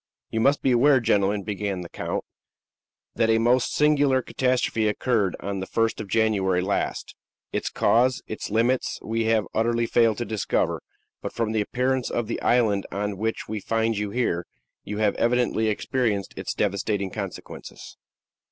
"You 0.31 0.39
must 0.39 0.63
be 0.63 0.71
aware, 0.71 0.99
gentlemen," 0.99 1.43
began 1.43 1.81
the 1.81 1.89
count, 1.89 2.23
"that 3.13 3.29
a 3.29 3.37
most 3.37 3.71
singular 3.71 4.23
catastrophe 4.23 4.87
occurred 4.87 5.35
on 5.39 5.59
the 5.59 5.67
1st 5.67 5.99
of 6.01 6.07
January 6.07 6.59
last. 6.59 7.13
Its 7.53 7.69
cause, 7.69 8.23
its 8.25 8.49
limits 8.49 8.97
we 9.03 9.25
have 9.25 9.45
utterly 9.53 9.85
failed 9.85 10.17
to 10.17 10.25
discover, 10.25 10.81
but 11.21 11.33
from 11.33 11.51
the 11.51 11.61
appearance 11.61 12.09
of 12.09 12.25
the 12.25 12.41
island 12.41 12.87
on 12.91 13.17
which 13.17 13.47
we 13.47 13.59
find 13.59 13.95
you 13.99 14.09
here, 14.09 14.47
you 14.83 14.97
have 14.97 15.13
evidently 15.17 15.67
experienced 15.67 16.33
its 16.35 16.55
devastating 16.55 17.11
consequences." 17.11 17.95